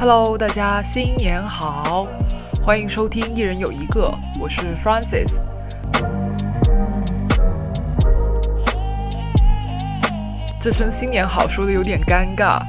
[0.00, 2.06] Hello，大家新年好，
[2.64, 4.10] 欢迎收听《一人有一个》，
[4.40, 5.42] 我是 Francis。
[10.58, 12.62] 这声新年好说的有点尴尬，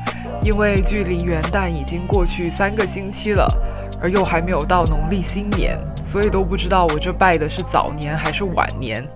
[0.44, 3.48] 因为距离元旦已经过去三个星期了，
[4.02, 9.08] 而又还没有到农历新年，所以都不知道我这拜的是早年还是晚年。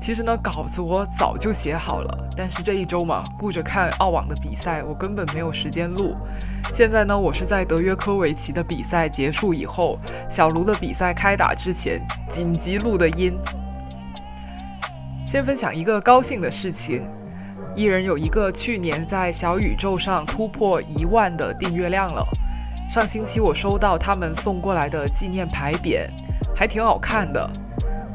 [0.00, 6.16] 其实呢，稿子我早就写好了，但是这一周嘛，顾着看澳网的比赛，我根本没有时间录。
[6.72, 12.00] 现在呢，我是在德约科维奇的比赛结束以后，小卢的比赛开打之前
[12.30, 13.38] 紧急录的音。
[15.26, 17.06] 先分享一个高兴的事情。
[17.76, 22.26] 艺人有一个去年在小宇宙上突破一万的订阅量了。
[22.88, 26.08] 上星期我收到他们送过来的纪念牌匾，
[26.56, 27.50] 还挺好看的。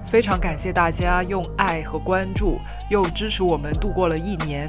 [0.03, 4.67] 非常感谢大家用爱和关注又支持我们度过了一年。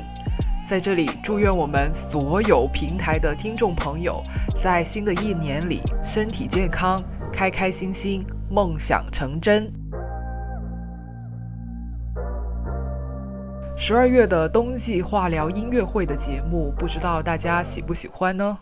[0.69, 4.23] 在这里祝愿我们所有平台的听众朋友，
[4.55, 7.03] 在新的一年里身体健康、
[7.33, 9.73] 开开心心、梦想成真。
[13.79, 18.59] 十二月的冬季化疗音乐会的节目，不知道大家喜不喜欢呢？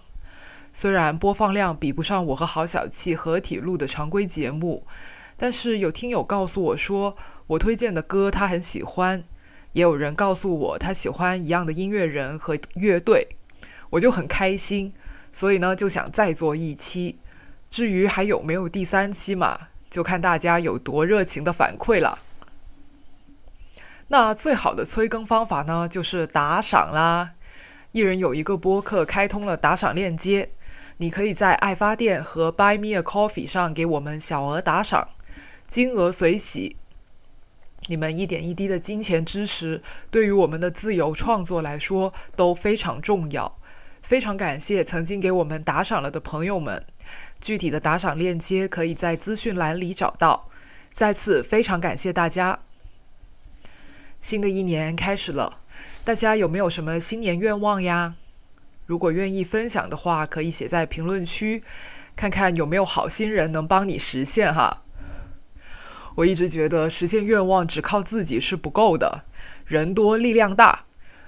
[0.71, 4.87] 虽然播放量比不上我和郝小气合体录的常规节目，
[5.37, 7.17] 但是有听友告诉我说，
[7.49, 9.25] 我推荐的歌他很喜欢，
[9.77, 13.29] 也有人告诉我他喜欢一样的音乐人和乐队，
[13.91, 14.95] 我就很开心，
[15.31, 17.19] 所以呢就想再做一期。
[17.69, 22.21] 至于还有没有第三期嘛，就看大家有多热情的反馈了。
[24.09, 27.33] 那最好的催更方法呢，就是打赏啦！
[27.93, 30.49] 一人有一个播客开通了打赏链接，
[30.97, 35.11] 你可以在爱发电和 Buy Me a Coffee 上给我们小额打赏，
[35.69, 36.77] 金额随喜。
[37.87, 43.57] 你们一点一滴的金钱支持，对于我们的自由创作来说都非常重要。
[44.03, 46.85] 非常感谢曾经给我们打赏了的朋友们，
[47.41, 50.49] 具体的打赏链接可以在资讯栏里找到。
[50.93, 52.61] 再次非常感谢大家。
[54.21, 55.61] 新的一年开始了，
[56.05, 58.15] 大家有没有什么新年愿望呀？
[58.87, 61.63] 如果愿意分享的话，可以写在评论区，
[62.15, 64.85] 看看有没有好心人能帮你实现哈。
[66.17, 69.25] 我一直觉得实现愿望只靠自己是不够的，
[69.67, 70.85] 人多力量大。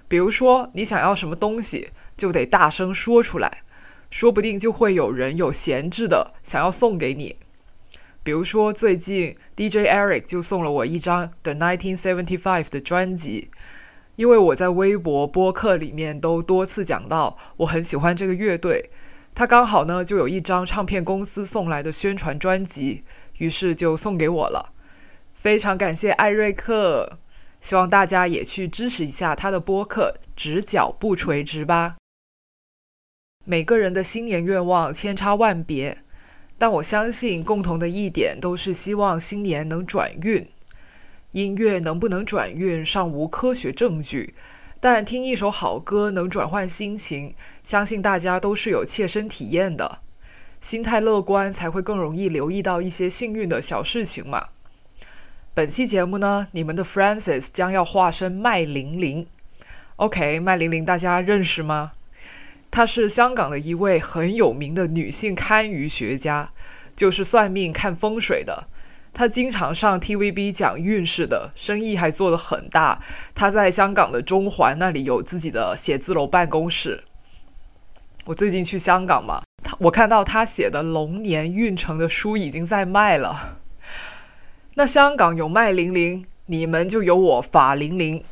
[0.08, 3.62] 比如说你想要什么东西，就得大声说出来，
[4.10, 7.36] 说不定就会有人有闲置的想要送给你。
[8.22, 13.50] 比如说，最近 DJ Eric 就送了我一张 The 1975的专辑，
[14.16, 18.90] 因为我在微博播客里面都多次讲到我很喜欢这个乐队，
[19.34, 23.02] 他刚好呢就有一张唱片公司送来的宣传专辑，
[23.36, 24.72] 于是就送给我了。
[25.38, 27.20] 非常感谢艾瑞克，
[27.60, 31.94] 希望大家也去支持一下他的播客，直角不垂直吧。
[33.44, 35.98] 每个人的新年愿望千差万别。
[36.58, 40.44] 但我相信，共同的一点都是希望新年能转运。
[41.30, 44.34] 音乐能不能转运，尚无科学证据。
[44.80, 50.00] 但听一首好歌能转换心情，相信大家都是有切身体验的。
[50.60, 54.48] 心态乐观，才会更容易留意到一些幸运的小事情嘛。
[55.58, 59.26] 本期节目呢，你们的 f r a n c i s 将要化身麦玲玲。
[59.96, 61.94] OK，麦玲玲大家认识吗？
[62.70, 66.52] 她是香港的一位很有名的女性堪舆学家，
[66.94, 68.68] 就是算命看风水的。
[69.12, 73.02] 她经常上 TVB 讲运势的，生意还做得很大。
[73.34, 77.02] 她在香港的中环那里有自己的写字楼办公室。
[78.26, 79.42] 我最近去香港嘛，
[79.80, 83.58] 我看到她写的龙年运程的书已经在卖了。
[84.78, 88.22] 那香港有麦玲玲，你们就有我法玲玲。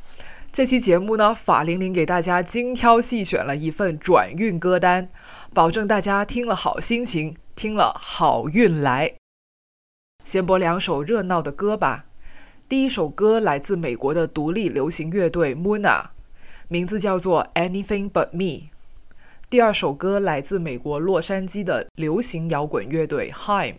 [0.52, 5.08] 这期节目呢，法玲玲给大家精挑细选了一份转运歌单，
[5.52, 9.14] 保证大家听了好心情，听了好运来。
[10.22, 12.04] 先播两首热闹的歌吧。
[12.68, 16.10] 第一首歌来自美国的独立流行乐队 Muna，
[16.68, 18.68] 名字叫做 Anything But Me。
[19.50, 23.78] 第二首歌来自美国洛杉矶的流行摇滚乐队 Him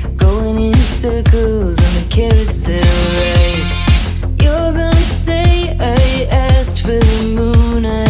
[1.01, 2.77] circles on the carousel
[3.17, 4.37] ride.
[4.39, 7.87] You're gonna say I asked for the moon.
[7.87, 8.05] I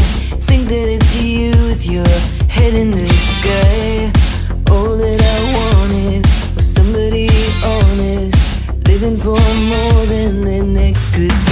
[0.47, 2.11] think that it's you with your
[2.49, 4.11] head in the sky.
[4.69, 7.29] All that I wanted was somebody
[7.63, 9.39] honest, living for
[9.71, 11.50] more than the next could.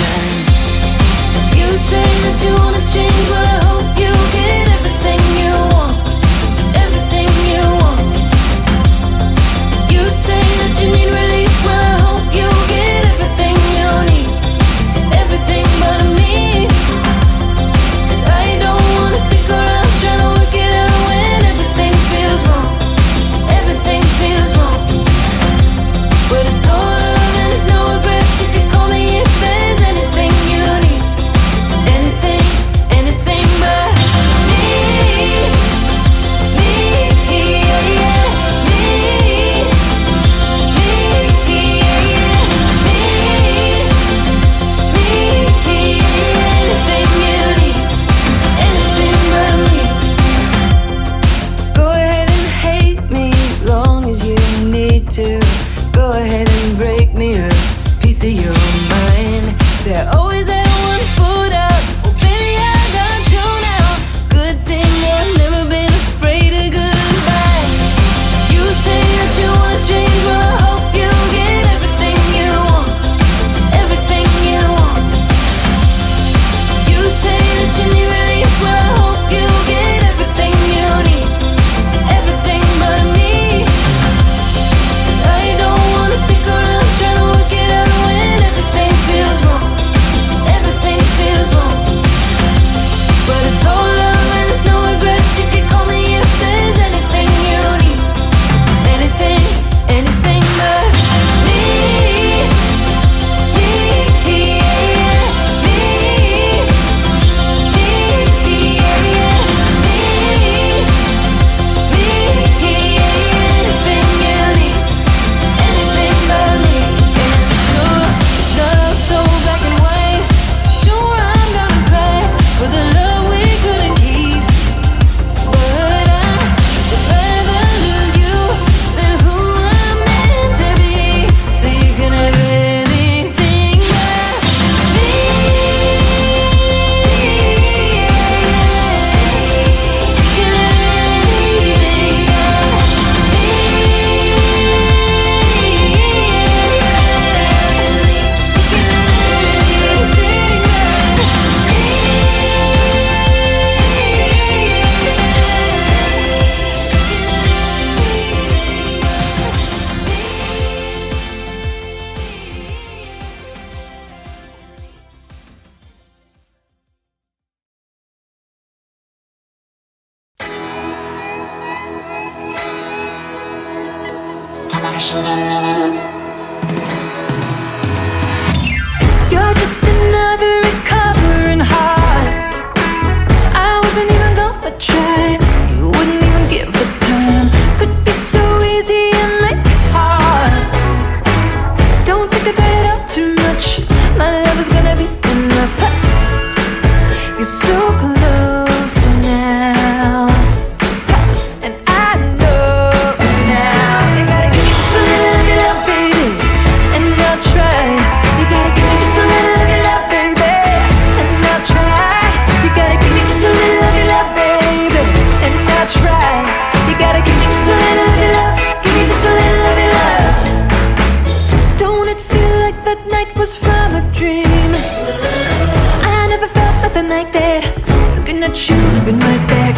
[229.19, 229.75] Right back.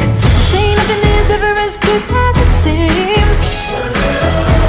[0.52, 3.40] Say nothing is ever as good as it seems.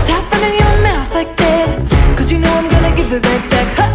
[0.03, 1.69] Stop running your mouth like that.
[2.17, 3.92] Cause you know I'm gonna give it right back.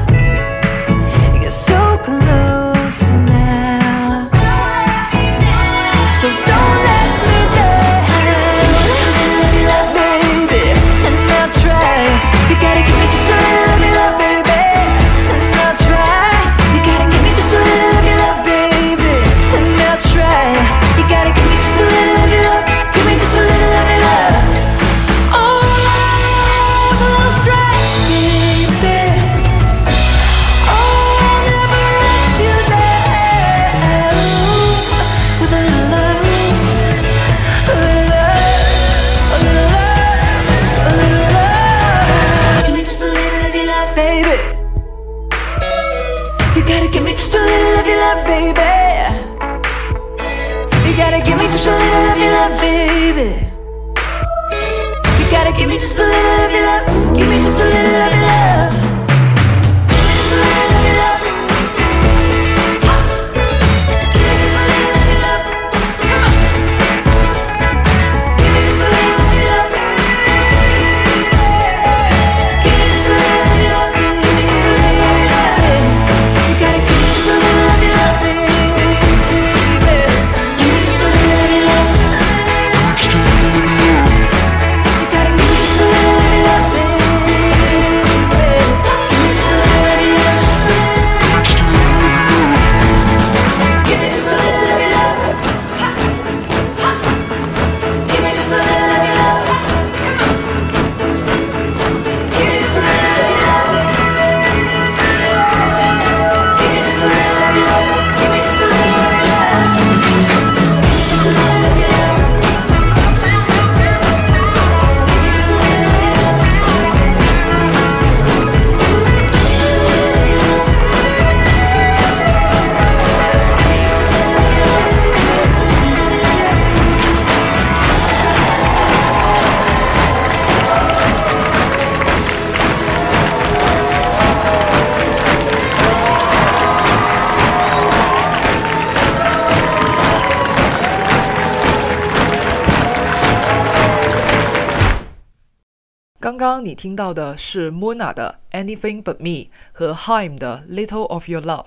[146.67, 151.63] 你听到的是 Mona 的《Anything But Me》和 Haim 的《Little of Your Love》。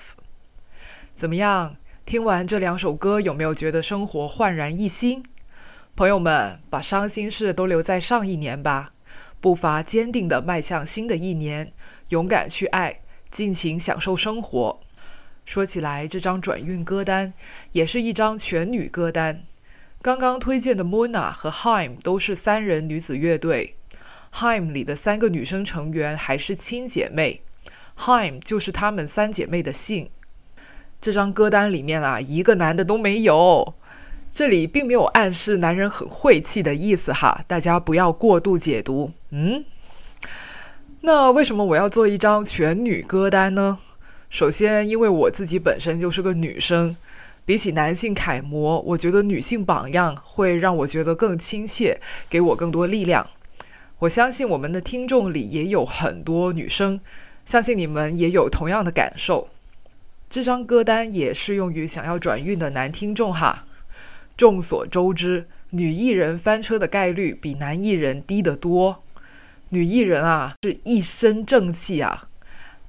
[1.15, 1.77] 怎么样？
[2.05, 5.25] 听完这两首歌，有没有觉得生活焕然一新？
[5.97, 8.93] 朋友们，把伤心事都留在上一年吧，
[9.41, 11.73] 步伐坚定地迈向新的一年，
[12.11, 14.81] 勇敢去爱，尽情享受生活。
[15.47, 17.33] 说起来，这张转运歌单
[17.73, 19.45] 也是一张全女歌单。
[20.03, 23.77] 刚刚推荐的 Mona 和 Haim 都是三人女子乐队。
[24.35, 27.43] Haim 里的三个女生成员还是亲姐妹
[27.99, 30.11] ，Haim 就是她们三姐妹的姓。
[31.01, 33.75] 这张歌单里面啊，一个男的都没有。
[34.31, 39.11] 这里并没有暗示男人很晦气的意思哈，大家不要过度解读。
[39.31, 39.65] 嗯，
[41.01, 43.79] 那为什么我要做一张全女歌单呢？
[44.29, 46.97] 首先，因为我自己本身就是个女生，
[47.45, 53.29] 比起男性楷模，我觉得女性榜样会让我觉得更亲切，给我更多力量。
[54.01, 57.01] 我相信我们的听众里也有很多女生，
[57.45, 59.51] 相信你们也有同样的感受。
[60.31, 63.67] 这张歌单也适用于想要转运的男听众哈。
[64.39, 69.03] 众所周知，女艺人翻车的概率比男艺人低得多。
[69.69, 72.29] 女艺人啊，是一身正气啊，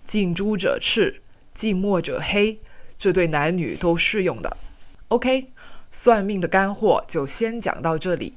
[0.05, 1.21] 近朱者赤，
[1.53, 2.59] 近墨者黑，
[2.97, 4.55] 这对男女都适用的。
[5.09, 5.49] OK，
[5.91, 8.35] 算命的干货就先讲到这里。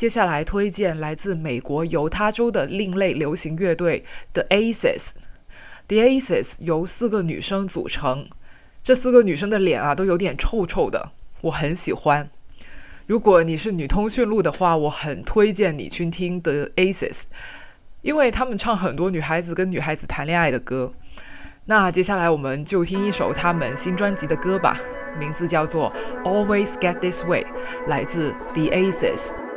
[0.00, 4.02] 接下来推荐来自美国犹他州的另类流行乐队
[4.32, 5.10] The Aces。
[5.88, 8.26] The Aces 由四个女生组成，
[8.82, 12.30] 这四个女生的脸啊都有点臭臭的，我很喜欢。
[13.06, 17.24] 如果你是女通讯录的话，我很推荐你去听 The Aces，
[18.00, 20.94] 因为他们唱很多女孩子跟女孩子谈恋爱的歌。
[21.66, 24.80] 那接下来我们就听一首他们新专辑的歌吧，
[25.18, 25.92] 名字叫做
[26.24, 27.44] 《Always Get This Way》，
[27.86, 29.49] 来自 The Aces。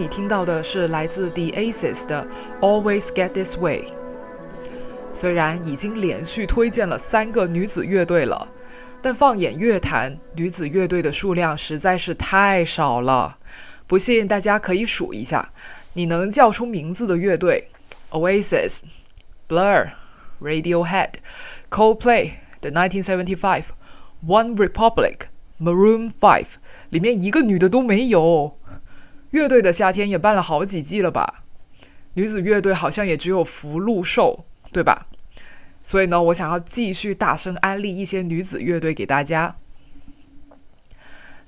[0.00, 2.26] 你听到的是来自 The Aces 的
[2.60, 3.82] 《Always Get This Way》。
[5.12, 8.48] 虽然已经连续推荐了三个女子乐队了，
[9.02, 13.36] 但放眼乐坛，女子乐队的数量实在是太少了。
[13.86, 15.52] 不信大家可以数一下，
[15.92, 17.68] 你能叫出名字的乐队
[18.08, 18.84] ：Oasis、
[19.50, 19.90] Blur、
[20.40, 21.10] Radiohead、
[21.68, 23.64] Coldplay、The 1975、
[24.26, 25.16] One Republic、
[25.60, 26.46] Maroon Five，
[26.88, 28.56] 里面一个女的都没有。
[29.30, 31.44] 乐队的夏天也办了好几季了吧？
[32.14, 35.06] 女子乐队好像也只有福禄寿，对吧？
[35.82, 39.56] 所以呢，我想要继续大声安利一些女子乐队给大家。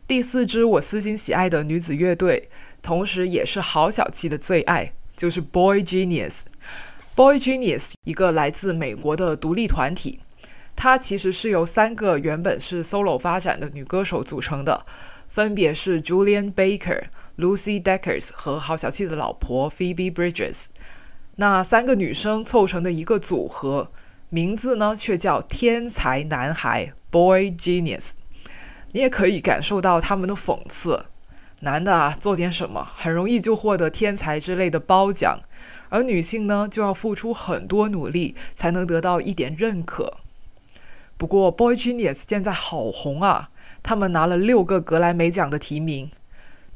[0.06, 2.48] 第四支我私心喜爱的女子乐队，
[2.80, 6.42] 同时也是郝小七的最爱，就是 Boy Genius。
[7.14, 10.20] Boy Genius 一个来自美国的独立团体，
[10.74, 14.86] 它其实是由三个原本是 solo 发展的女歌手组成的，
[15.28, 17.04] 分别是 Julian Baker、
[17.38, 20.66] Lucy Deckers 和郝小气的老婆 Phoebe Bridges。
[21.36, 23.90] 那三个女生凑成的一个组合，
[24.28, 28.10] 名字呢却叫天才男孩 Boy Genius。
[28.92, 31.06] 你也可以感受到他们的讽刺。
[31.60, 35.40] 男的啊，做点什么很容易就获得天才之类的褒奖，
[35.90, 40.18] 而女性呢，就要付出很多努力才能得到一点认可。
[41.16, 46.10] 不过，Boy Genius 现在好红啊，他们拿了六个格莱美奖的提名。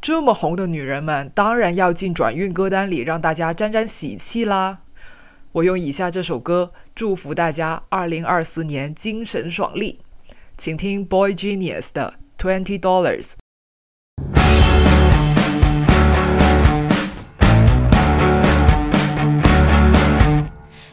[0.00, 4.78] 这么红的女人们，当然要进转运歌单里，让大家沾沾喜气啦。
[5.52, 9.98] 我用以下这首歌祝福大家2024年精神爽利。
[10.56, 13.32] 请听 Boy Genius 的 Twenty Dollars。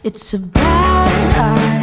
[0.03, 1.82] It's a bad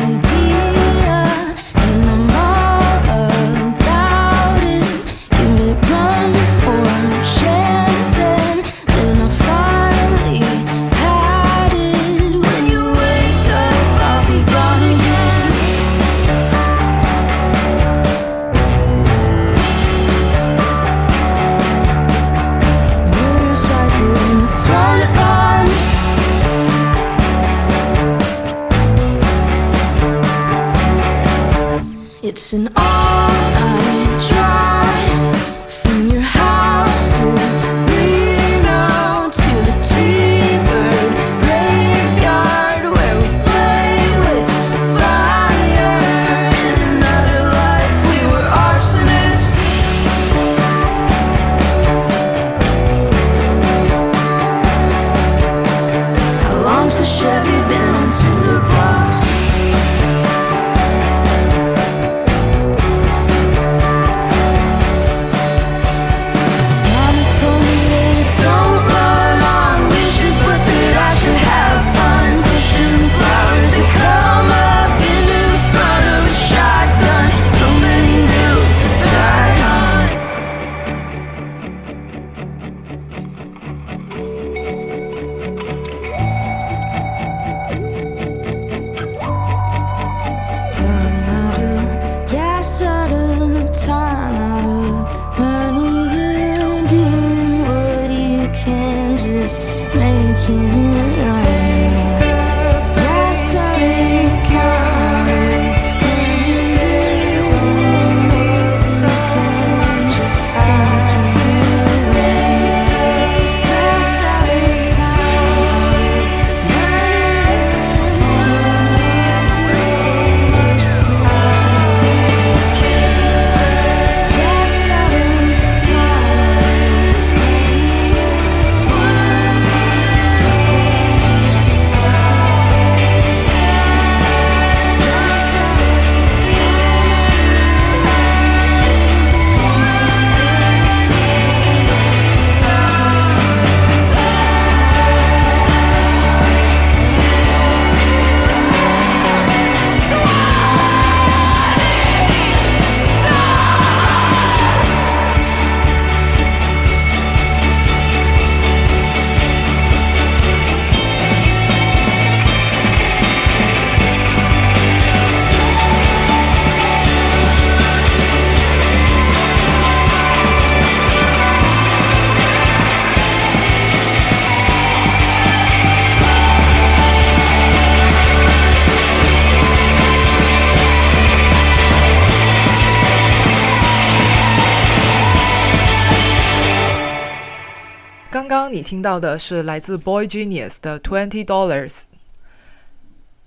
[188.91, 192.07] 听到的是来自 Boy Genius 的 Twenty Dollars。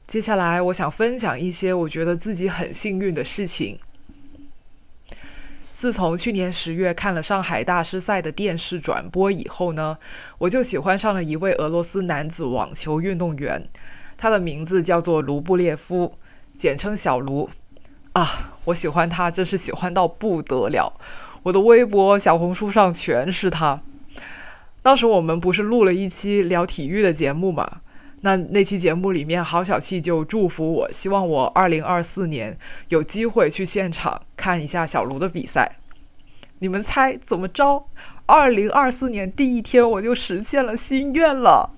[0.08, 3.78] 接下来，我想分享一些我觉得自己很幸运的事情。
[5.74, 9.98] 自从去年十月看了上海大师赛的电视转播以后呢，
[10.38, 13.68] 我就喜欢上了一位俄罗斯男子网球运动员，
[14.16, 16.18] 他的名字叫做卢布列夫，
[16.58, 17.50] 简称小卢。
[18.14, 20.94] 啊，我喜欢他，真是喜欢到不得了。
[21.44, 23.82] 我的微博、小红书上全是他。
[24.84, 27.80] 当时我们不是录了一期聊体育的节目嘛？
[28.22, 32.58] 那那期节目里面，郝小气就祝福我，希望我二零二四年
[32.90, 35.78] 有机会去现场看一下小卢的比赛。
[36.60, 37.88] 你们猜怎么着？
[38.26, 41.72] 二零二四年第一天我就实现了心愿了，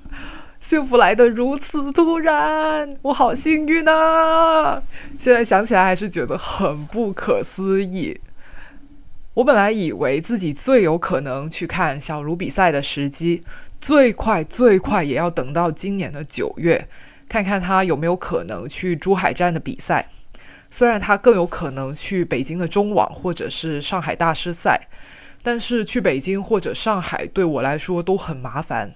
[0.60, 4.84] 幸福来得如此突然，我好幸运啊！
[5.18, 8.20] 现在想起来还是觉得很不可思议。
[9.36, 13.41] 我本来以为自己最有可能去看小卢比赛的时机，
[13.82, 16.88] 最快最快也要等到今年的九月，
[17.28, 20.10] 看看他有没有可能去珠海站的比赛。
[20.69, 24.88] 虽然他更有可能去北京的中网或者是上海大师赛，
[25.43, 28.95] 但是去北京或者上海对我来说都很麻烦。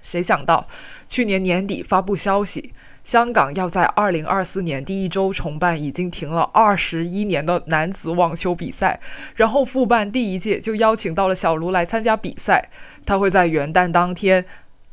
[0.00, 0.68] 谁想到
[1.08, 2.72] 去年年底发布消息，
[3.04, 8.98] 香港要在二零二四年第一周重办已经停了二十一年的男子网球比赛，
[9.36, 12.70] 然后复办第一届就邀请到了小卢来参加比赛。
[13.04, 14.46] 他会在元旦当天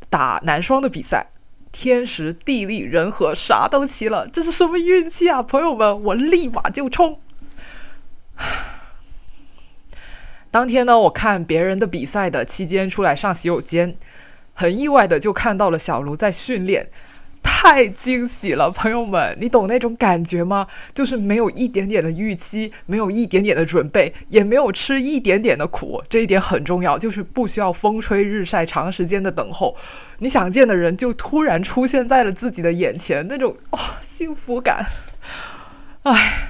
[0.09, 1.27] 打男双的比赛，
[1.71, 6.03] 天时地利人和啥都齐了，这是什么运气啊，朋友们！
[6.03, 7.21] 我立马就冲。
[10.51, 13.95] 当天呢，我看别人的比赛的期间出来上洗手间，
[14.53, 16.89] 很意外的就看到了小卢在训练，
[17.43, 20.67] 太惊喜了，朋友们，你懂那种感觉吗？
[20.93, 29.75] 就是没有一点点的预期，没有一点点的准备，也没有吃一点点的苦，这一点很重要，就是不需要风吹日晒，长时间的等候，
[30.19, 34.87] 你想见的人就突然出现在了自己的眼前，那种哇、幸福感，
[36.03, 36.47] 唉。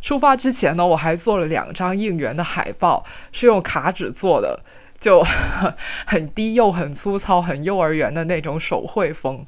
[0.00, 4.60] 出发之前呢，我还做了两张应援的海报，是用卡纸做的，
[5.02, 5.22] 就
[6.06, 9.44] 很低幼、很粗糙、很幼儿园的那种手绘风。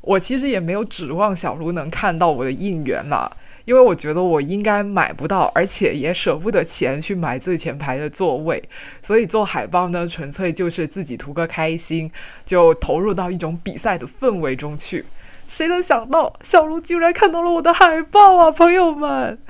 [0.00, 8.66] 我其实也没有指望小卢能看到我的应援了，因为我觉得我应该买不到，而且也舍不得钱去买最前排的座位，
[9.02, 12.10] 所以做海报呢，纯粹就是自己图个开心，
[12.46, 15.04] 就投入到一种比赛的氛围中去。
[15.46, 19.38] 谁能想到小卢竟然看到了我的海报啊，朋友们！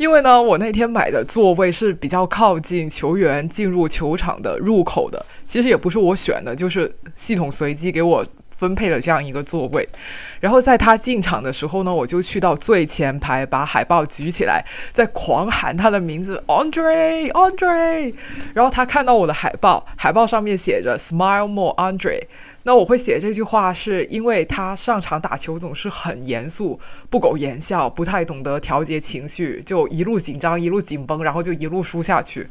[0.00, 9.86] 因为呢，我那天买的座位是比较靠近球员进入球场的入口的，其实也不是我选的，就是系统随机给我分配了这样一个座位。
[10.40, 18.14] 然后在他进场的时候呢，我就去到最前排，把海报举起来，在狂喊他的名字 Andre Andre。
[18.54, 22.22] 然后他看到我的海报，海报上面写着 Smile More Andre。
[22.64, 32.48] 那我会写这句话，是因为他上场打球总是很严肃、不苟言笑，不太懂得调节情绪，就一路紧张、一路紧绷，然后就一路输下去。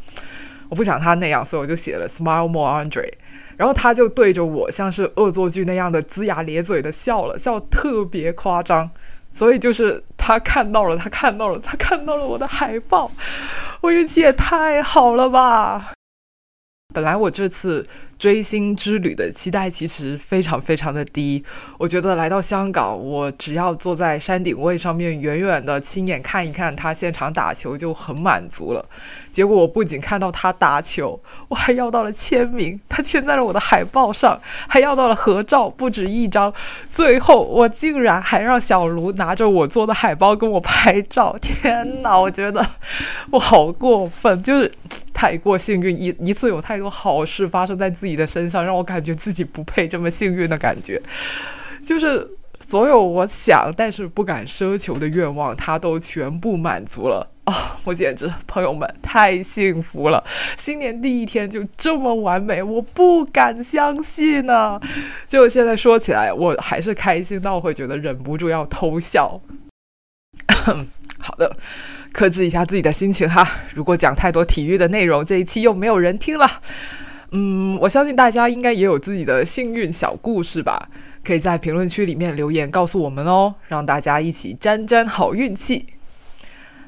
[0.68, 3.08] 我不想他那样，所以我就写了 “Smile more, Andre”。
[3.56, 8.90] 然后他就对着我像是恶作剧那样的龇牙咧嘴的笑了，笑特别夸张。
[9.32, 13.12] 所以就是他看到了，他看到了，他看到了我的海报，
[13.82, 15.94] 我运气也太好了吧！
[16.92, 17.88] 本来我这次。
[18.20, 21.42] 追星之旅的期待其实非常非常的低，
[21.78, 28.86] 我觉得来到香港，我只要坐在山顶位上面，远远的亲眼看一看他现场打球就很满足了。
[29.32, 36.54] 结果我不仅看到他打球，我还要到了签名，他签在了我的海报上，还要到了合照，不止一张。
[36.90, 42.20] 最后我竟然还让小卢拿着我做的海报跟我拍照，天哪！
[42.20, 42.68] 我觉得
[43.32, 44.70] 我好过分，就是。
[45.12, 51.02] 太过幸运，一一次有太多好事发生在自己你的身上，让我感觉自己不配这么幸运的感觉。
[51.84, 57.80] 就是所有我想但是不敢奢求的愿望，他都全部满足了啊！
[57.86, 60.24] 我简直，朋友们太幸福了！
[60.58, 64.80] 新年第一天就这么完美，我不敢相信呢。
[65.26, 69.40] 就现在说起来，我还是开心到会觉得忍不住要偷笑。
[71.20, 71.56] 好的。
[72.12, 76.62] 克制一下自己的心情哈，如果讲太多体育的内容，这一期又没有人听了。
[77.32, 80.90] 嗯，我相信大家应该也有自己的幸运小故事吧，
[81.24, 85.86] 可以在评论区里面留言告诉我们哦，让大家一起沾沾好运气。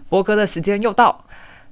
[0.09, 1.25] 播歌的时间又到，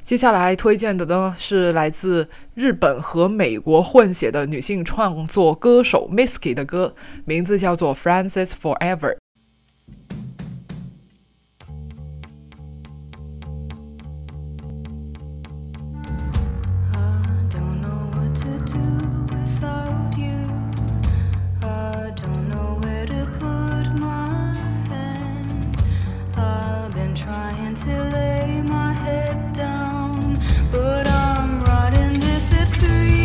[0.04, 6.94] 接下来推荐的呢是来自日本和美国混血的女性创作歌手 Misky 的歌，
[7.26, 8.98] 名字叫做《Francis Forever》。
[27.84, 30.38] to lay my head down,
[30.70, 33.19] but I'm riding this at three.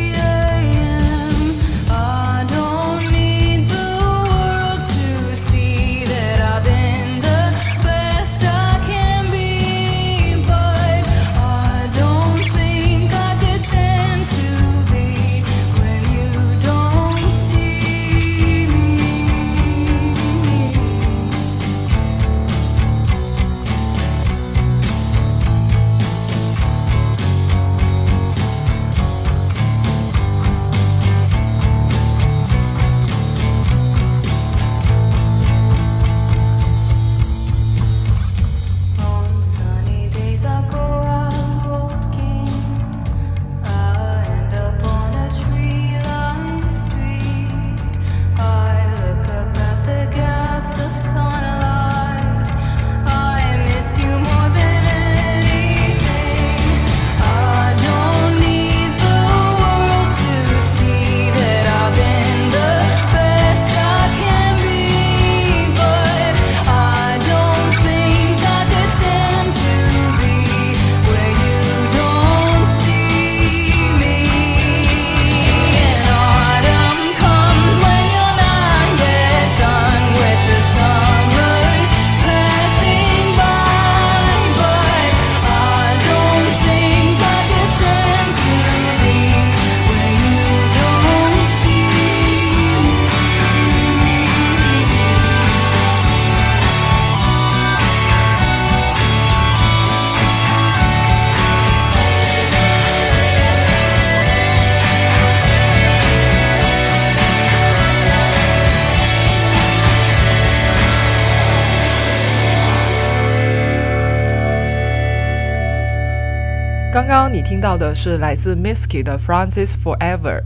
[117.65, 120.43] 到的是来自 Misky 的 Francis Forever。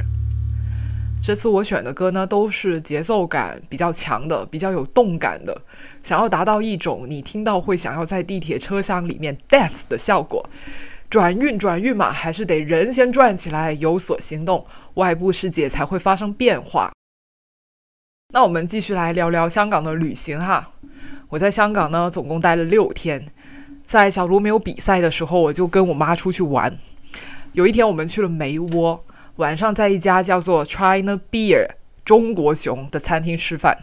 [1.20, 5.62] 这次我选的歌呢，都是节奏感比较强的，比较有动感的，
[6.00, 10.48] 想要达到一种你听到会想要在地铁车厢里面 dance 的效果。
[11.10, 16.92] 转运转运嘛，还是得人先转起来，有所行动，外部世界才会发生变化。
[18.32, 20.70] 那我们继续来聊聊香港的旅行哈。
[21.30, 23.26] 我在香港呢，总共待了六天。
[23.84, 26.78] 在小卢没有比赛的时候，我就跟我妈出去玩。
[27.52, 29.04] 有一天，我们去了梅窝，
[29.36, 31.66] 晚上在一家叫做 China Beer
[32.04, 33.78] 中国熊的餐厅吃饭。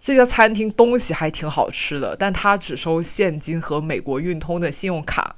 [0.00, 5.36] 这家餐厅东西还挺好吃的，但它只收现金和美国运通的信用卡。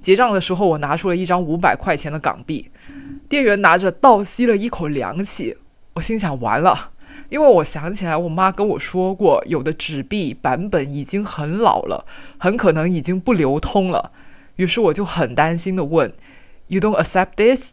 [0.00, 2.70] 结账的时候，我拿出了一张五百块钱的港币，
[3.28, 5.56] 店员拿着倒吸了一口凉气。
[5.94, 6.92] 我心想：完了。
[7.28, 12.06] 因为我想起来，我妈跟我说过，有的纸币版本已经很老了，
[12.38, 14.12] 很可能已经不流通了。
[14.56, 16.12] 于是我就很担心的问
[16.68, 17.72] ：“You don't accept this？”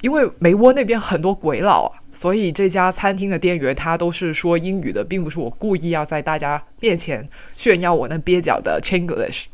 [0.00, 9.44] 因为梅窝那边很多鬼佬啊，所以这家餐厅的店员他都是说英语的，并不是我故意要在大家面前炫耀我那蹩脚的 Chinglish。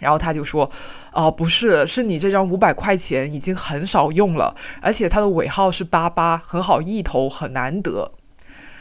[0.00, 0.68] 然后他就说
[1.14, 8.10] ：“哦，不是，是你这张五百块钱已经很少用了，而且它的尾号是八八，很好意头，很难得。”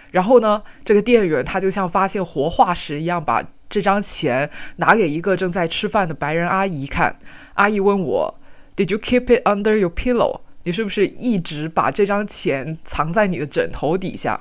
[0.10, 7.16] 然后呢，这个店员他就像发现活化石一样，把这张钱拿给一个正在吃饭的白人阿姨看。
[7.54, 8.36] 阿姨问我
[8.76, 14.40] ：“Did you keep it under your pillow？” 你是不是一直把这张钱藏在你的枕头底下？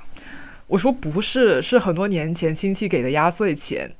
[0.69, 3.95] 我说：“不是，是很多年前亲戚给的压岁钱。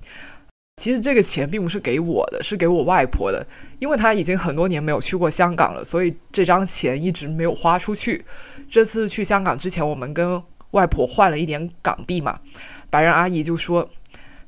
[0.77, 3.47] 其实这个钱并不是给我的，是给我外婆的，
[3.79, 8.25] 因为她已经很多年没有去过香港了，所以这张钱一直没有花出去。
[8.71, 10.43] 这次去香港之前，我们跟……
[10.73, 12.41] 外婆换了一点港币嘛，
[12.89, 13.91] 白人阿姨就说：“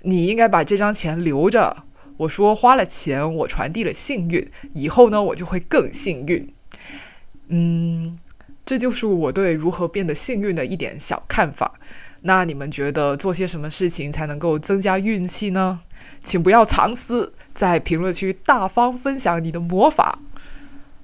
[0.01, 1.85] 你应该把这张钱留着。”
[2.19, 6.53] 我说：“花了钱，我传递了幸运，以后呢，我就会更幸运。”
[7.49, 8.19] 嗯，
[8.65, 11.75] 这就是我对如何变得幸运的一点小看法。
[12.23, 15.81] 那你们觉得做些什么事情才能够增加运气呢？
[16.25, 20.21] 请不要藏私，在评论区大方分享你的魔法。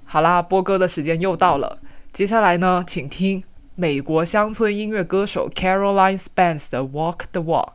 [0.04, 1.80] 好啦，播歌的时间又到了，
[2.12, 3.42] 接下来呢，请听。
[3.76, 7.68] 美国乡村音乐歌手 Caroline Spence 的《Walk the Walk》。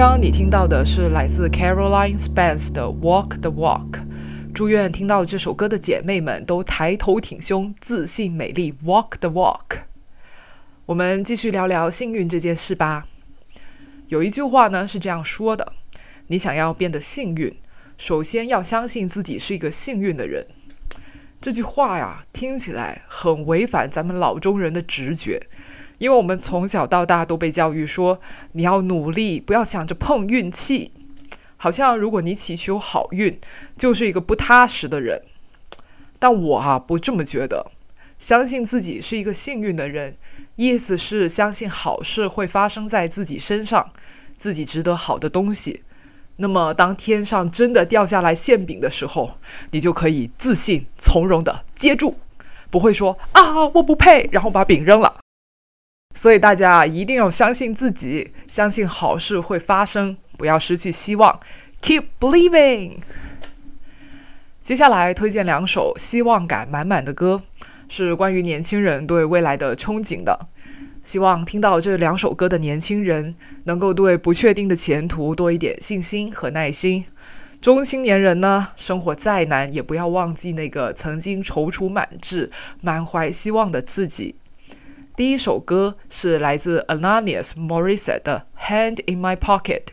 [0.00, 3.90] 刚刚你听到的是来自 Caroline Spence 的《Walk the Walk》。
[4.54, 9.80] 祝愿听到这首歌的姐妹们都抬头挺胸、自信美丽，Walk the Walk。
[10.86, 13.08] 我们继续聊聊幸运这件事吧。
[14.08, 15.74] 有一句话呢是这样说的：
[16.28, 17.54] 你想要变得幸运，
[17.98, 20.46] 首先要相信自己是一个幸运的人。
[21.42, 25.42] 这句话呀，听起来很违反咱们老中人的直觉。
[26.00, 28.20] 因为我们从小到大都被教育说，
[28.52, 30.92] 你要努力，不要想着碰运气。
[31.58, 33.38] 好像如果你祈求好运，
[33.76, 35.22] 就是一个不踏实的人。
[36.18, 37.70] 但我啊不这么觉得，
[38.18, 40.16] 相信自己是一个幸运的人，
[40.56, 43.90] 意思是相信好事会发生在自己身上，
[44.38, 45.82] 自己值得好的东西。
[46.36, 49.32] 那么当天上真的掉下来馅饼的时候，
[49.72, 52.16] 你就可以自信从容的接住，
[52.70, 55.16] 不会说啊我不配，然后把饼扔了。
[56.14, 61.40] 所以大家一定要相信自己，相信好事会发生，不要失去希望
[61.80, 62.98] ，keep believing。
[64.60, 67.42] 接下来推荐两首希望感满满的歌，
[67.88, 70.48] 是关于年轻人对未来的憧憬的。
[71.02, 73.34] 希望听到这两首歌的年轻人，
[73.64, 77.06] 能够对不确定的前途多一点信心和耐心。
[77.62, 82.50] 中青年人呢，生活再难，也不要忘记那个曾经踌躇满志、
[82.82, 84.34] 满怀希望的自己。
[85.19, 89.85] 第一首歌是来自 Alanis Morissette 的《Hand in My Pocket》，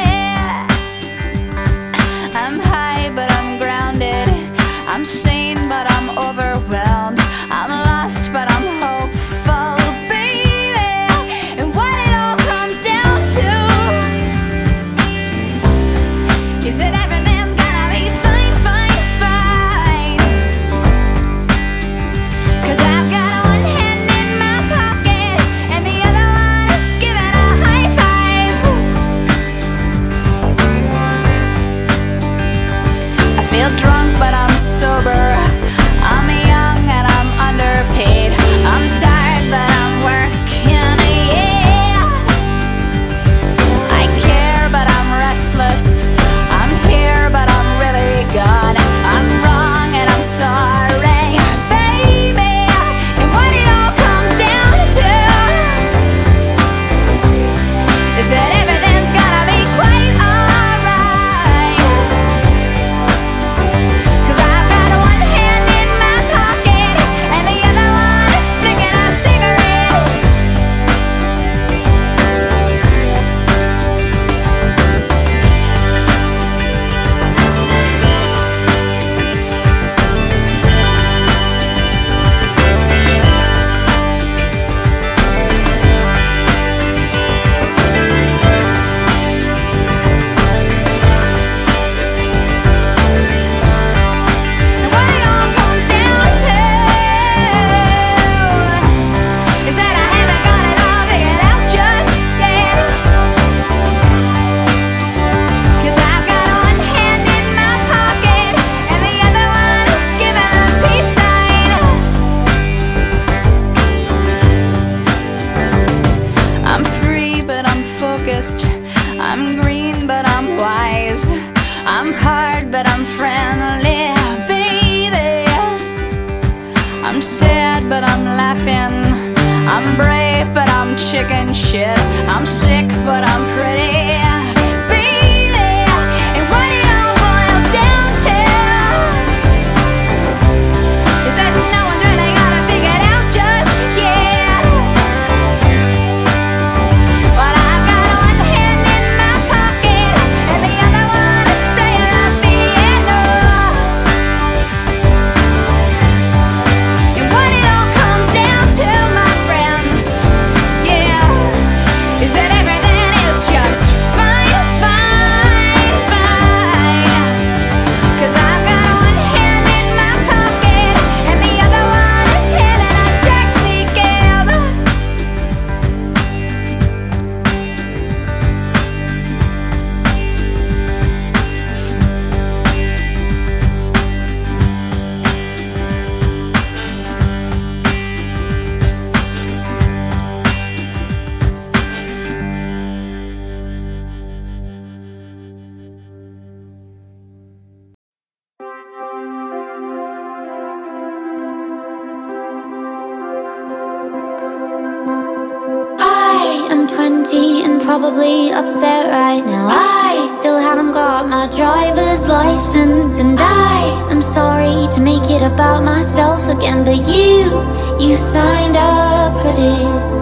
[207.92, 209.68] Probably upset right now.
[209.68, 215.84] I still haven't got my driver's license, and I am sorry to make it about
[215.84, 216.84] myself again.
[216.86, 217.52] But you,
[218.00, 220.12] you signed up for this.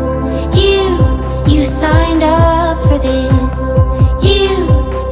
[0.61, 0.83] You,
[1.47, 3.61] you signed up for this.
[4.29, 4.51] You,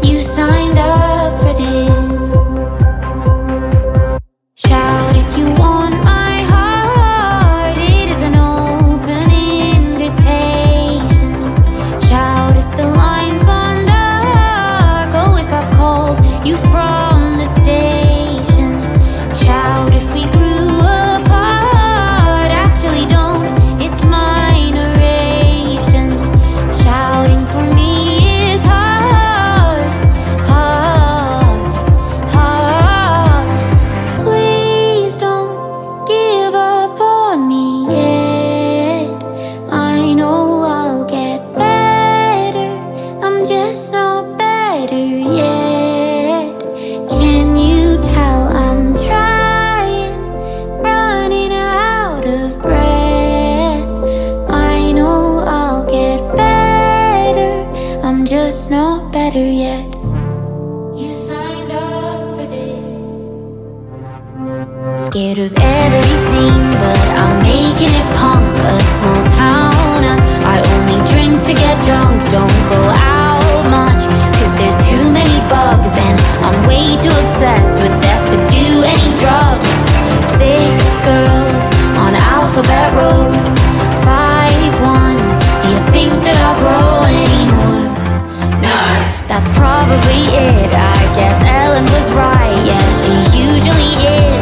[0.02, 1.07] you signed up
[77.00, 79.70] too obsessed with death to do any drugs.
[80.34, 83.34] Six girls on Alphabet Road.
[84.02, 85.18] Five one.
[85.62, 87.86] Do you think that I'll grow anymore?
[88.58, 88.80] No,
[89.30, 90.70] that's probably it.
[90.74, 92.58] I guess Ellen was right.
[92.66, 93.14] Yeah, she
[93.46, 94.37] usually is.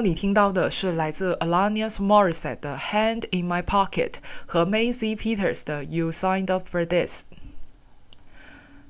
[0.00, 4.10] 你听到的是来自 Alania Smoreset 的《Hand in My Pocket》
[4.46, 7.22] 和 Macy Peters 的《You Signed Up for This》。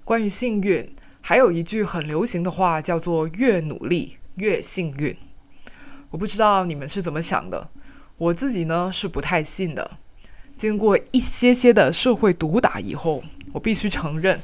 [0.05, 5.17] 关于幸运，还有一句很流行的话叫做“越努力越幸运”。
[6.11, 7.69] 我不知道你们是怎么想的，
[8.17, 9.99] 我自己呢是不太信的。
[10.57, 14.41] 经过一些些的社会毒打以后，我必须承认，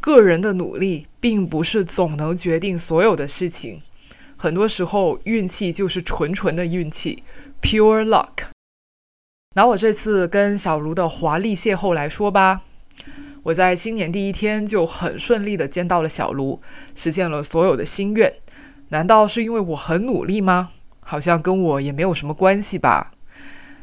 [0.00, 3.82] 个人的努力并不是总能决定所有的事情。
[4.44, 7.22] 很多时候，运气就是纯纯的运气
[7.62, 8.50] ，pure luck。
[9.54, 12.60] 拿我这次跟小卢的华丽邂逅来说吧，
[13.44, 16.60] 我在新年第一天就很顺利的见到了小卢，
[16.94, 18.34] 实现了所有的心愿。
[18.90, 20.72] 难道是因为我很努力吗？
[21.00, 23.12] 好像跟我也没有什么关系吧。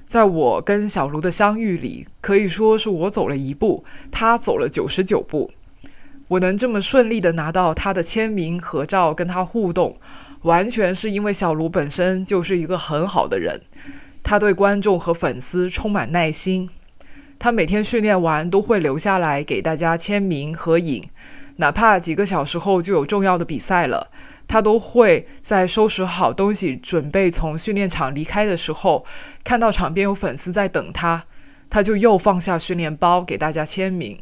[0.05, 5.49] 在我跟小卢的相遇里，可以说是我走了一步，他走了九十九步。
[6.27, 9.97] 我能这么顺利的拿到他的签名、合照，跟他互动，
[10.43, 13.61] 完全是因为小卢本身就是一个很好的人。
[14.23, 16.69] 他对观众和粉丝充满耐心，
[17.39, 21.03] 他每天训练完都会留下来给大家签名合影，
[21.57, 24.11] 哪怕几个小时后就有重要的比赛了，
[24.47, 29.05] 他都会在收拾好东西准备从训练场离开的时候，
[29.43, 31.25] 看到场边有粉丝在等他，
[31.69, 34.19] 他就又放下训练包给大家签名。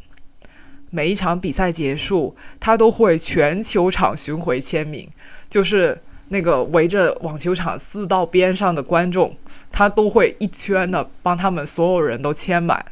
[0.88, 5.08] 每一场比赛结束，他都会全球场巡回签名，
[5.48, 6.00] 就是
[6.32, 9.36] 那个围着网球场四道边上的观众，
[9.70, 12.84] 他都会一圈的帮他们所有人都签满，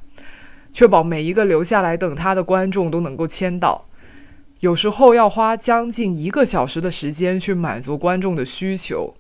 [0.71, 3.87] 确保每一个留下来等他的观众都能够签到。
[4.61, 9.15] 有时候要花将近一个小时的时间去满足观众的需求。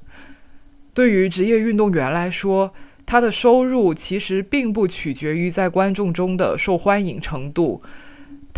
[0.92, 2.74] 对于职业运动员来说，
[3.06, 7.80] 他的收入其实并不取决于在观众中的受欢迎程度。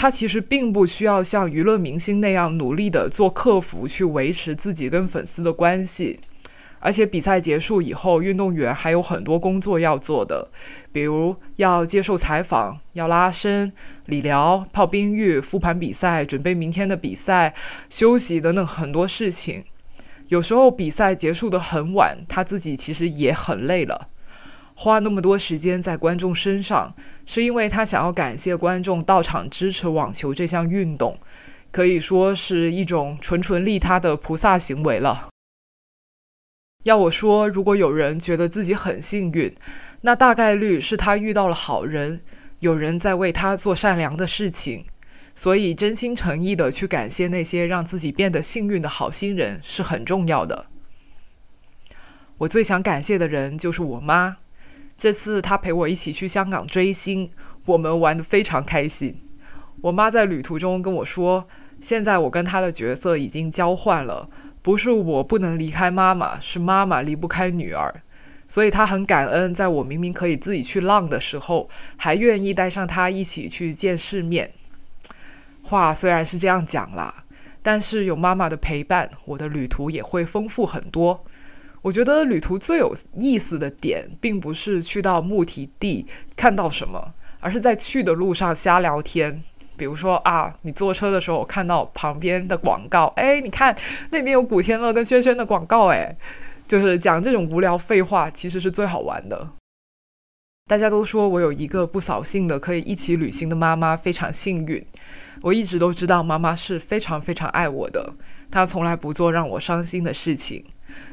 [0.00, 6.18] 他其实并不需要像娱乐明星那样努力的做客服去维持自己跟粉丝的关系。
[6.78, 10.48] 而且比赛结束以后，运动员还有很多工作要做的，
[10.90, 13.70] 比如要接受采访、要拉伸、
[14.06, 17.54] 理疗、泡冰浴、复盘比赛、准备明天的比赛、
[17.90, 19.64] 休息等等很多事情。
[20.28, 24.08] 有时候比赛结束的很晚，他自己其实也很累了。
[24.82, 26.94] 花那么多时间在观众身上，
[27.26, 31.18] 是因为他想要感谢观众到场支持网球这项运动，
[31.70, 35.28] 可以说是一种纯纯利他的菩萨行为了。
[36.84, 39.54] 要我说，如果有人觉得自己很幸运，
[40.00, 42.22] 那大概率是他遇到了好人，
[42.60, 44.86] 有人在为他做善良的事情，
[45.34, 50.64] 所以真心诚意的去感谢那些让自己变得幸运的好心人是很重要的。
[52.38, 54.38] 我最想感谢的人就是我妈，
[55.00, 57.30] 这次她陪我一起去香港追星，
[57.64, 59.18] 我们玩得非常开心。
[59.80, 61.48] 我妈在旅途中跟我说，
[61.80, 64.28] 现在我跟她的角色已经交换了。
[64.60, 68.02] 不是我不能离开妈妈，是妈妈离不开女儿，
[68.46, 74.52] 所以她很感恩，在我明明可以自己去浪的时候，还愿意带上她一起去见世面。
[75.62, 77.24] 话虽然是这样讲啦，
[77.62, 81.24] 但是有妈妈的陪伴，我的旅途也会丰富很多。
[81.82, 86.06] 我觉得旅途最有意思的点，并不是去到目的地
[86.36, 89.42] 看到什么，而是在去的路上瞎聊天。
[89.76, 93.74] 比如说啊，你坐车的时候看到旁边的广告，哎，你看
[94.10, 96.14] 那边有古天乐跟轩轩的广告，哎，
[96.68, 99.48] 就是讲这种无聊废话，其实是最好玩的。
[100.68, 104.86] 大家都说我有一个不扫兴的可以一起旅行的妈妈，非常幸运。
[105.40, 108.12] 我一直都知道妈妈是非常非常爱我的，
[108.50, 110.62] 她从来不做让我伤心的事情。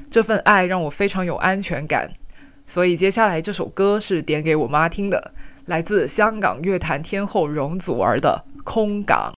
[0.09, 2.11] 这份爱让我非常有安全感，
[2.65, 5.34] 所以接下来这首歌是点给我妈听的。
[5.65, 9.34] 来自香港乐坛天后容祖儿的《空港》。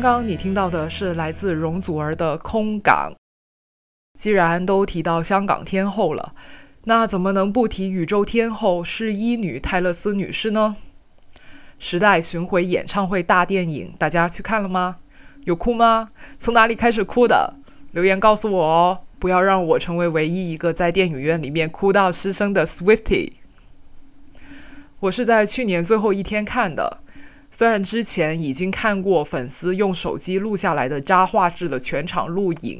[0.00, 3.12] 刚刚你听到的是来自容祖儿的《空港》。
[4.16, 6.34] 既然都提到香港天后了，
[6.84, 10.76] 那怎么能不提宇宙天后是一女泰勒斯女士呢？
[11.80, 14.98] 时代巡回演唱会大电影，大家去看了吗？
[15.46, 16.10] 有哭吗？
[16.38, 17.54] 从哪里开始哭的？
[17.90, 23.32] 留言告诉我哦，不要让我成为唯一一个在电影院里面哭到失声的 Swifty。
[25.00, 26.98] 我是在去年最后一天看的，
[27.50, 32.78] 虽然之前已经看过粉丝用手机录下来的渣画质的全场录影，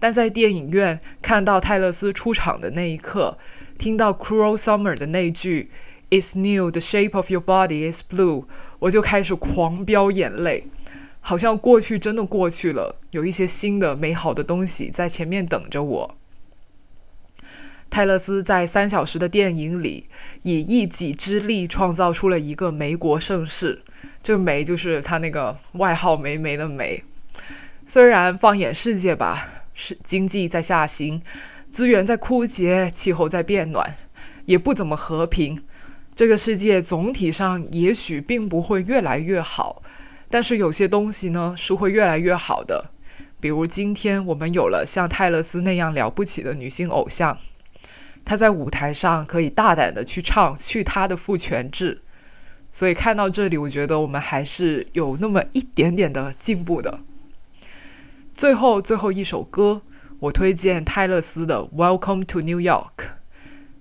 [0.00, 3.36] 但在电影院看到泰勒斯出场的那一刻，
[3.76, 5.70] 听到 Cruel Summer 的那句
[6.10, 8.46] "It's new, the shape of your body is blue"，
[8.78, 10.64] 我就开始狂飙眼泪，
[11.20, 16.14] 好像过去真的过去了，有一些新的美好的东西在前面等着我。
[17.90, 20.06] 泰勒斯在三小时的电影里，
[20.42, 23.82] 以一己之力创造出了一个美国盛世。
[24.28, 27.02] 这“梅”就是他那个外号“梅梅”的“梅”。
[27.86, 31.22] 虽然放眼世界吧，是经济在下行，
[31.70, 33.96] 资源在枯竭，气候在变暖，
[34.44, 35.58] 也不怎么和平。
[36.14, 39.82] 这个世界总体上也许并不会越来越好，
[40.28, 42.90] 但是有些东西呢是会越来越好的。
[43.40, 47.38] 比如今天我们有了像泰勒斯那样了不起的女性偶像。
[48.26, 52.02] 她在舞台上可以大胆的去唱去他的父权制，
[52.70, 57.00] 所以看到这里，我觉得我们还是有那么一点点的进步的。
[58.32, 59.82] 最后最后一首歌，
[60.20, 62.90] 我推荐泰勒斯的《Welcome to New York》。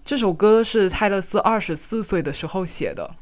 [0.03, 3.15] 这首歌是泰勒斯二十四岁的时候写的，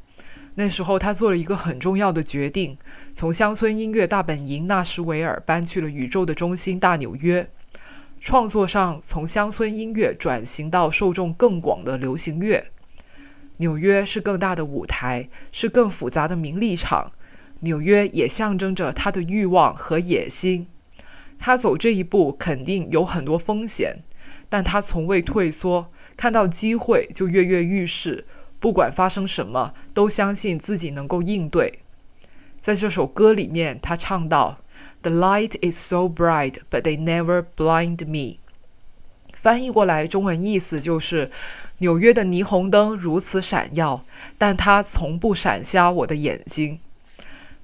[0.53, 2.77] 那时候他做了一个很重要的决定，
[3.15, 7.49] 从乡村音乐大本营纳什维尔搬去了宇宙的中心大纽约。
[8.21, 12.71] 创作上从乡村音乐转型到受众更广的流行乐。
[13.57, 17.11] 纽约是更大的舞台，是更复杂的名利场。
[17.61, 20.67] 纽约也象征着他的欲望和野心。
[21.39, 24.03] 他走这一步肯定有很多风险，
[24.49, 25.91] 但他从未退缩。
[26.17, 28.25] 看到机会就跃跃欲试，
[28.59, 31.79] 不管发生什么，都相信自己能够应对。
[32.59, 34.59] 在这首歌里面，他唱到。
[35.01, 38.39] The light is so bright, but they never blind me。
[39.33, 41.29] 翻译过来，中文意思就是
[41.79, 44.05] 纽约的霓虹灯如此闪耀，
[44.37, 46.79] 但它从不闪瞎我的眼睛。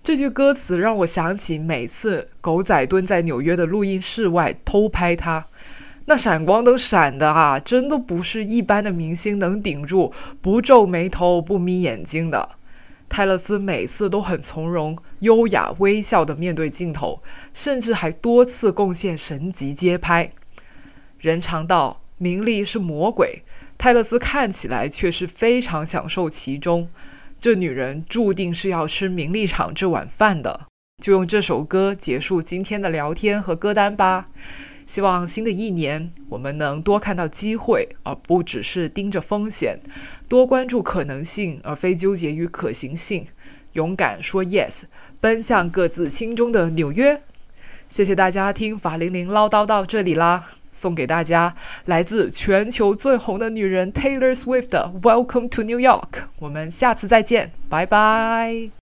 [0.03, 5.45] 这句歌词让我想起每次狗仔蹲在纽约的录音室外偷拍他，
[6.05, 12.49] 那闪光灯闪的啊，真的不是一般的明星能顶住，不皱眉头、不眯眼睛的。
[13.07, 17.21] 泰勒斯每次都很从容、优雅、微笑地面对镜头，
[17.53, 20.31] 甚至还多次贡献神级街拍。
[21.19, 23.43] 人常道名利是魔鬼，
[23.81, 26.87] 泰勒斯看起来却是非常享受其中。
[27.39, 30.67] 这女人注定是要吃名利场这碗饭的。
[31.01, 34.27] 就用这首歌结束今天的聊天和歌单吧。
[34.85, 39.77] 希望新的一年，我们能多看到机会，而不只是盯着风险；
[40.29, 43.25] 多关注可能性，而非纠结于可行性。
[43.73, 44.83] 勇敢说 yes，
[45.19, 47.23] 奔向各自心中的纽约。
[47.87, 51.55] 谢谢大家听法玲玲唠叨到这里啦，送给大家
[51.85, 56.25] 来自全球最红的女人 Taylor Swift 的 Welcome to New York。
[56.39, 58.80] 我们下次再见，拜拜。